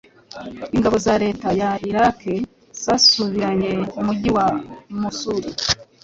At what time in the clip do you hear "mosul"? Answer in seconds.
4.99-5.43